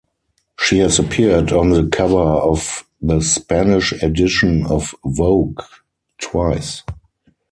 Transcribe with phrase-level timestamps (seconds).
[0.59, 5.61] She has appeared on the cover of the Spanish edition of "Vogue"
[6.19, 6.81] twice.